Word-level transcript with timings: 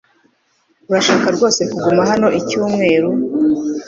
Urashaka 0.89 1.27
rwose 1.35 1.61
kuguma 1.71 2.01
hano 2.11 2.27
icyumweru? 2.39 3.09